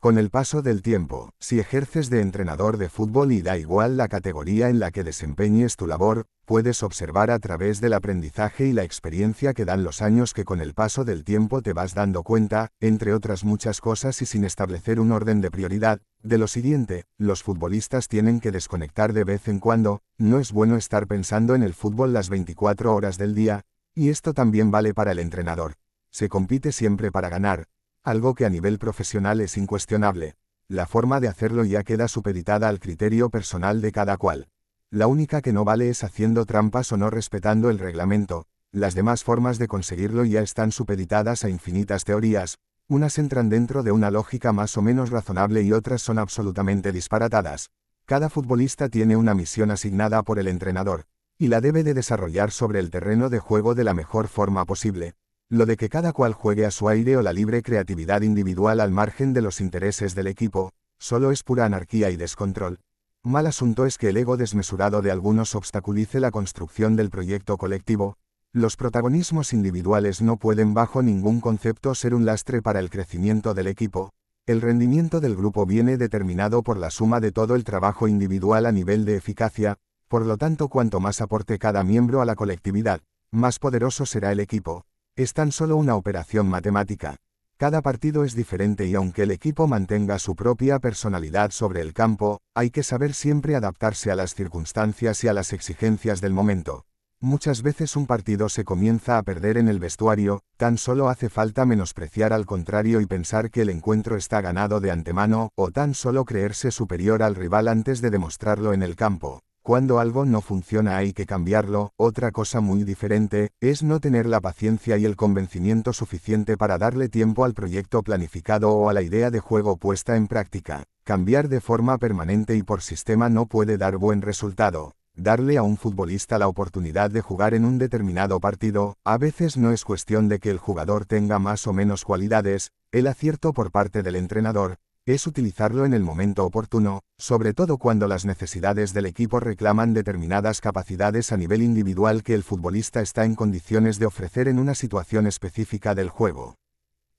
Con 0.00 0.16
el 0.16 0.30
paso 0.30 0.62
del 0.62 0.80
tiempo, 0.80 1.32
si 1.40 1.58
ejerces 1.58 2.08
de 2.08 2.20
entrenador 2.20 2.76
de 2.76 2.88
fútbol 2.88 3.32
y 3.32 3.42
da 3.42 3.58
igual 3.58 3.96
la 3.96 4.06
categoría 4.06 4.68
en 4.68 4.78
la 4.78 4.92
que 4.92 5.02
desempeñes 5.02 5.74
tu 5.74 5.88
labor, 5.88 6.26
puedes 6.44 6.84
observar 6.84 7.32
a 7.32 7.40
través 7.40 7.80
del 7.80 7.94
aprendizaje 7.94 8.66
y 8.68 8.72
la 8.72 8.84
experiencia 8.84 9.54
que 9.54 9.64
dan 9.64 9.82
los 9.82 10.00
años 10.00 10.34
que 10.34 10.44
con 10.44 10.60
el 10.60 10.72
paso 10.72 11.04
del 11.04 11.24
tiempo 11.24 11.62
te 11.62 11.72
vas 11.72 11.94
dando 11.94 12.22
cuenta, 12.22 12.68
entre 12.78 13.12
otras 13.12 13.42
muchas 13.42 13.80
cosas 13.80 14.22
y 14.22 14.26
sin 14.26 14.44
establecer 14.44 15.00
un 15.00 15.10
orden 15.10 15.40
de 15.40 15.50
prioridad, 15.50 16.00
de 16.22 16.38
lo 16.38 16.46
siguiente, 16.46 17.06
los 17.16 17.42
futbolistas 17.42 18.06
tienen 18.06 18.38
que 18.38 18.52
desconectar 18.52 19.12
de 19.12 19.24
vez 19.24 19.48
en 19.48 19.58
cuando, 19.58 20.02
no 20.16 20.38
es 20.38 20.52
bueno 20.52 20.76
estar 20.76 21.08
pensando 21.08 21.56
en 21.56 21.64
el 21.64 21.74
fútbol 21.74 22.12
las 22.12 22.28
24 22.28 22.94
horas 22.94 23.18
del 23.18 23.34
día, 23.34 23.64
y 23.96 24.10
esto 24.10 24.32
también 24.32 24.70
vale 24.70 24.94
para 24.94 25.10
el 25.10 25.18
entrenador. 25.18 25.74
Se 26.10 26.28
compite 26.28 26.70
siempre 26.70 27.10
para 27.10 27.28
ganar, 27.28 27.66
algo 28.08 28.34
que 28.34 28.46
a 28.46 28.50
nivel 28.50 28.78
profesional 28.78 29.40
es 29.40 29.56
incuestionable. 29.56 30.36
La 30.68 30.86
forma 30.86 31.20
de 31.20 31.28
hacerlo 31.28 31.64
ya 31.64 31.82
queda 31.82 32.08
supeditada 32.08 32.68
al 32.68 32.80
criterio 32.80 33.30
personal 33.30 33.80
de 33.80 33.92
cada 33.92 34.16
cual. 34.16 34.48
La 34.90 35.06
única 35.06 35.42
que 35.42 35.52
no 35.52 35.64
vale 35.64 35.90
es 35.90 36.04
haciendo 36.04 36.46
trampas 36.46 36.92
o 36.92 36.96
no 36.96 37.10
respetando 37.10 37.70
el 37.70 37.78
reglamento, 37.78 38.46
las 38.70 38.94
demás 38.94 39.24
formas 39.24 39.58
de 39.58 39.66
conseguirlo 39.66 40.24
ya 40.24 40.42
están 40.42 40.72
supeditadas 40.72 41.44
a 41.44 41.48
infinitas 41.48 42.04
teorías, 42.04 42.58
unas 42.86 43.18
entran 43.18 43.48
dentro 43.48 43.82
de 43.82 43.92
una 43.92 44.10
lógica 44.10 44.52
más 44.52 44.76
o 44.76 44.82
menos 44.82 45.10
razonable 45.10 45.62
y 45.62 45.72
otras 45.72 46.02
son 46.02 46.18
absolutamente 46.18 46.92
disparatadas. 46.92 47.70
Cada 48.06 48.30
futbolista 48.30 48.88
tiene 48.88 49.16
una 49.16 49.34
misión 49.34 49.70
asignada 49.70 50.22
por 50.22 50.38
el 50.38 50.48
entrenador, 50.48 51.04
y 51.38 51.48
la 51.48 51.60
debe 51.60 51.84
de 51.84 51.94
desarrollar 51.94 52.50
sobre 52.50 52.80
el 52.80 52.90
terreno 52.90 53.28
de 53.28 53.38
juego 53.38 53.74
de 53.74 53.84
la 53.84 53.94
mejor 53.94 54.28
forma 54.28 54.64
posible. 54.64 55.14
Lo 55.50 55.64
de 55.64 55.78
que 55.78 55.88
cada 55.88 56.12
cual 56.12 56.34
juegue 56.34 56.66
a 56.66 56.70
su 56.70 56.90
aire 56.90 57.16
o 57.16 57.22
la 57.22 57.32
libre 57.32 57.62
creatividad 57.62 58.20
individual 58.20 58.80
al 58.80 58.90
margen 58.90 59.32
de 59.32 59.40
los 59.40 59.62
intereses 59.62 60.14
del 60.14 60.26
equipo, 60.26 60.72
solo 60.98 61.32
es 61.32 61.42
pura 61.42 61.64
anarquía 61.64 62.10
y 62.10 62.16
descontrol. 62.16 62.80
Mal 63.22 63.46
asunto 63.46 63.86
es 63.86 63.96
que 63.96 64.10
el 64.10 64.18
ego 64.18 64.36
desmesurado 64.36 65.00
de 65.00 65.10
algunos 65.10 65.54
obstaculice 65.54 66.20
la 66.20 66.30
construcción 66.30 66.96
del 66.96 67.08
proyecto 67.08 67.56
colectivo, 67.56 68.18
los 68.52 68.76
protagonismos 68.76 69.54
individuales 69.54 70.20
no 70.20 70.36
pueden 70.36 70.74
bajo 70.74 71.02
ningún 71.02 71.40
concepto 71.40 71.94
ser 71.94 72.14
un 72.14 72.26
lastre 72.26 72.60
para 72.60 72.80
el 72.80 72.90
crecimiento 72.90 73.54
del 73.54 73.68
equipo, 73.68 74.10
el 74.44 74.60
rendimiento 74.60 75.18
del 75.18 75.34
grupo 75.34 75.64
viene 75.64 75.96
determinado 75.96 76.62
por 76.62 76.76
la 76.76 76.90
suma 76.90 77.20
de 77.20 77.32
todo 77.32 77.54
el 77.54 77.64
trabajo 77.64 78.06
individual 78.06 78.66
a 78.66 78.72
nivel 78.72 79.06
de 79.06 79.16
eficacia, 79.16 79.78
por 80.08 80.26
lo 80.26 80.36
tanto 80.36 80.68
cuanto 80.68 81.00
más 81.00 81.22
aporte 81.22 81.58
cada 81.58 81.84
miembro 81.84 82.20
a 82.20 82.26
la 82.26 82.34
colectividad, 82.34 83.00
más 83.30 83.58
poderoso 83.58 84.04
será 84.04 84.30
el 84.30 84.40
equipo. 84.40 84.84
Es 85.18 85.34
tan 85.34 85.50
solo 85.50 85.76
una 85.76 85.96
operación 85.96 86.48
matemática. 86.48 87.16
Cada 87.56 87.82
partido 87.82 88.22
es 88.22 88.36
diferente 88.36 88.86
y 88.86 88.94
aunque 88.94 89.24
el 89.24 89.32
equipo 89.32 89.66
mantenga 89.66 90.20
su 90.20 90.36
propia 90.36 90.78
personalidad 90.78 91.50
sobre 91.50 91.80
el 91.80 91.92
campo, 91.92 92.38
hay 92.54 92.70
que 92.70 92.84
saber 92.84 93.14
siempre 93.14 93.56
adaptarse 93.56 94.12
a 94.12 94.14
las 94.14 94.36
circunstancias 94.36 95.24
y 95.24 95.26
a 95.26 95.32
las 95.32 95.52
exigencias 95.52 96.20
del 96.20 96.34
momento. 96.34 96.84
Muchas 97.18 97.62
veces 97.62 97.96
un 97.96 98.06
partido 98.06 98.48
se 98.48 98.62
comienza 98.62 99.18
a 99.18 99.24
perder 99.24 99.58
en 99.58 99.66
el 99.66 99.80
vestuario, 99.80 100.42
tan 100.56 100.78
solo 100.78 101.08
hace 101.08 101.28
falta 101.28 101.66
menospreciar 101.66 102.32
al 102.32 102.46
contrario 102.46 103.00
y 103.00 103.06
pensar 103.06 103.50
que 103.50 103.62
el 103.62 103.70
encuentro 103.70 104.14
está 104.14 104.40
ganado 104.40 104.78
de 104.78 104.92
antemano, 104.92 105.50
o 105.56 105.72
tan 105.72 105.94
solo 105.94 106.24
creerse 106.24 106.70
superior 106.70 107.24
al 107.24 107.34
rival 107.34 107.66
antes 107.66 108.00
de 108.00 108.10
demostrarlo 108.10 108.72
en 108.72 108.84
el 108.84 108.94
campo. 108.94 109.40
Cuando 109.68 109.98
algo 109.98 110.24
no 110.24 110.40
funciona 110.40 110.96
hay 110.96 111.12
que 111.12 111.26
cambiarlo, 111.26 111.92
otra 111.98 112.30
cosa 112.32 112.62
muy 112.62 112.84
diferente, 112.84 113.50
es 113.60 113.82
no 113.82 114.00
tener 114.00 114.24
la 114.24 114.40
paciencia 114.40 114.96
y 114.96 115.04
el 115.04 115.14
convencimiento 115.14 115.92
suficiente 115.92 116.56
para 116.56 116.78
darle 116.78 117.10
tiempo 117.10 117.44
al 117.44 117.52
proyecto 117.52 118.02
planificado 118.02 118.70
o 118.70 118.88
a 118.88 118.94
la 118.94 119.02
idea 119.02 119.30
de 119.30 119.40
juego 119.40 119.76
puesta 119.76 120.16
en 120.16 120.26
práctica. 120.26 120.84
Cambiar 121.04 121.50
de 121.50 121.60
forma 121.60 121.98
permanente 121.98 122.56
y 122.56 122.62
por 122.62 122.80
sistema 122.80 123.28
no 123.28 123.44
puede 123.44 123.76
dar 123.76 123.98
buen 123.98 124.22
resultado. 124.22 124.94
Darle 125.14 125.58
a 125.58 125.62
un 125.62 125.76
futbolista 125.76 126.38
la 126.38 126.48
oportunidad 126.48 127.10
de 127.10 127.20
jugar 127.20 127.52
en 127.52 127.66
un 127.66 127.76
determinado 127.76 128.40
partido, 128.40 128.96
a 129.04 129.18
veces 129.18 129.58
no 129.58 129.70
es 129.72 129.84
cuestión 129.84 130.30
de 130.30 130.38
que 130.38 130.48
el 130.48 130.56
jugador 130.56 131.04
tenga 131.04 131.38
más 131.38 131.66
o 131.66 131.74
menos 131.74 132.06
cualidades, 132.06 132.70
el 132.90 133.06
acierto 133.06 133.52
por 133.52 133.70
parte 133.70 134.02
del 134.02 134.16
entrenador, 134.16 134.78
es 135.14 135.26
utilizarlo 135.26 135.84
en 135.84 135.94
el 135.94 136.02
momento 136.02 136.44
oportuno, 136.44 137.00
sobre 137.16 137.54
todo 137.54 137.78
cuando 137.78 138.08
las 138.08 138.24
necesidades 138.24 138.92
del 138.92 139.06
equipo 139.06 139.40
reclaman 139.40 139.94
determinadas 139.94 140.60
capacidades 140.60 141.32
a 141.32 141.36
nivel 141.36 141.62
individual 141.62 142.22
que 142.22 142.34
el 142.34 142.42
futbolista 142.42 143.00
está 143.00 143.24
en 143.24 143.34
condiciones 143.34 143.98
de 143.98 144.06
ofrecer 144.06 144.48
en 144.48 144.58
una 144.58 144.74
situación 144.74 145.26
específica 145.26 145.94
del 145.94 146.10
juego. 146.10 146.56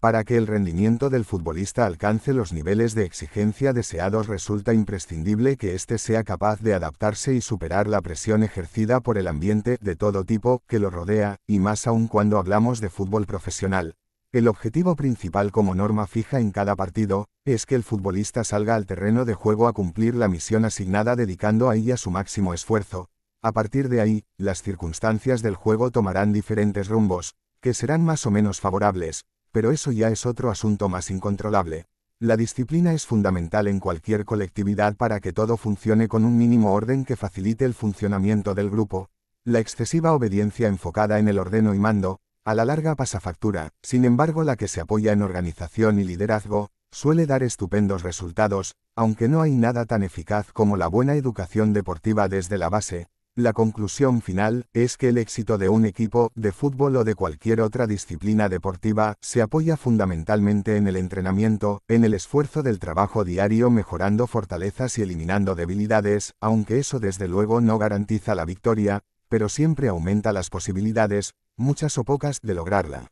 Para 0.00 0.24
que 0.24 0.38
el 0.38 0.46
rendimiento 0.46 1.10
del 1.10 1.26
futbolista 1.26 1.84
alcance 1.84 2.32
los 2.32 2.54
niveles 2.54 2.94
de 2.94 3.04
exigencia 3.04 3.74
deseados 3.74 4.28
resulta 4.28 4.72
imprescindible 4.72 5.58
que 5.58 5.74
éste 5.74 5.98
sea 5.98 6.24
capaz 6.24 6.60
de 6.60 6.72
adaptarse 6.72 7.34
y 7.34 7.42
superar 7.42 7.86
la 7.86 8.00
presión 8.00 8.42
ejercida 8.42 9.00
por 9.00 9.18
el 9.18 9.28
ambiente 9.28 9.76
de 9.78 9.96
todo 9.96 10.24
tipo 10.24 10.62
que 10.66 10.78
lo 10.78 10.88
rodea, 10.88 11.36
y 11.46 11.58
más 11.58 11.86
aún 11.86 12.08
cuando 12.08 12.38
hablamos 12.38 12.80
de 12.80 12.88
fútbol 12.88 13.26
profesional, 13.26 13.94
el 14.32 14.46
objetivo 14.46 14.94
principal 14.94 15.50
como 15.50 15.74
norma 15.74 16.06
fija 16.06 16.38
en 16.38 16.52
cada 16.52 16.76
partido, 16.76 17.26
es 17.44 17.66
que 17.66 17.74
el 17.74 17.82
futbolista 17.82 18.44
salga 18.44 18.76
al 18.76 18.86
terreno 18.86 19.24
de 19.24 19.34
juego 19.34 19.66
a 19.66 19.72
cumplir 19.72 20.14
la 20.14 20.28
misión 20.28 20.64
asignada 20.64 21.16
dedicando 21.16 21.68
a 21.68 21.74
ella 21.74 21.96
su 21.96 22.12
máximo 22.12 22.54
esfuerzo. 22.54 23.08
A 23.42 23.50
partir 23.50 23.88
de 23.88 24.00
ahí, 24.00 24.24
las 24.36 24.62
circunstancias 24.62 25.42
del 25.42 25.56
juego 25.56 25.90
tomarán 25.90 26.32
diferentes 26.32 26.88
rumbos, 26.88 27.34
que 27.60 27.74
serán 27.74 28.04
más 28.04 28.24
o 28.24 28.30
menos 28.30 28.60
favorables, 28.60 29.24
pero 29.50 29.72
eso 29.72 29.90
ya 29.90 30.10
es 30.10 30.24
otro 30.26 30.50
asunto 30.50 30.88
más 30.88 31.10
incontrolable. 31.10 31.86
La 32.20 32.36
disciplina 32.36 32.92
es 32.92 33.06
fundamental 33.06 33.66
en 33.66 33.80
cualquier 33.80 34.24
colectividad 34.24 34.94
para 34.94 35.18
que 35.18 35.32
todo 35.32 35.56
funcione 35.56 36.06
con 36.06 36.24
un 36.24 36.36
mínimo 36.36 36.72
orden 36.72 37.04
que 37.04 37.16
facilite 37.16 37.64
el 37.64 37.74
funcionamiento 37.74 38.54
del 38.54 38.70
grupo. 38.70 39.08
La 39.42 39.58
excesiva 39.58 40.12
obediencia 40.12 40.68
enfocada 40.68 41.18
en 41.18 41.26
el 41.26 41.38
ordeno 41.38 41.74
y 41.74 41.78
mando, 41.78 42.20
a 42.44 42.54
la 42.54 42.64
larga 42.64 42.94
pasa 42.94 43.20
factura, 43.20 43.70
sin 43.82 44.04
embargo 44.04 44.44
la 44.44 44.56
que 44.56 44.68
se 44.68 44.80
apoya 44.80 45.12
en 45.12 45.22
organización 45.22 45.98
y 45.98 46.04
liderazgo, 46.04 46.70
suele 46.90 47.26
dar 47.26 47.42
estupendos 47.42 48.02
resultados, 48.02 48.74
aunque 48.96 49.28
no 49.28 49.42
hay 49.42 49.52
nada 49.52 49.84
tan 49.84 50.02
eficaz 50.02 50.52
como 50.52 50.76
la 50.76 50.86
buena 50.86 51.14
educación 51.14 51.72
deportiva 51.72 52.28
desde 52.28 52.58
la 52.58 52.68
base. 52.68 53.08
La 53.36 53.52
conclusión 53.52 54.22
final 54.22 54.66
es 54.72 54.96
que 54.96 55.08
el 55.08 55.18
éxito 55.18 55.56
de 55.56 55.68
un 55.68 55.84
equipo 55.84 56.32
de 56.34 56.50
fútbol 56.50 56.96
o 56.96 57.04
de 57.04 57.14
cualquier 57.14 57.60
otra 57.60 57.86
disciplina 57.86 58.48
deportiva 58.48 59.14
se 59.20 59.40
apoya 59.40 59.76
fundamentalmente 59.76 60.76
en 60.76 60.88
el 60.88 60.96
entrenamiento, 60.96 61.80
en 61.88 62.04
el 62.04 62.14
esfuerzo 62.14 62.62
del 62.62 62.80
trabajo 62.80 63.24
diario 63.24 63.70
mejorando 63.70 64.26
fortalezas 64.26 64.98
y 64.98 65.02
eliminando 65.02 65.54
debilidades, 65.54 66.34
aunque 66.40 66.78
eso 66.78 66.98
desde 66.98 67.28
luego 67.28 67.60
no 67.60 67.78
garantiza 67.78 68.34
la 68.34 68.44
victoria, 68.44 69.00
pero 69.28 69.48
siempre 69.48 69.88
aumenta 69.88 70.32
las 70.32 70.50
posibilidades, 70.50 71.34
muchas 71.56 71.98
o 71.98 72.04
pocas, 72.04 72.40
de 72.42 72.54
lograrla. 72.54 73.08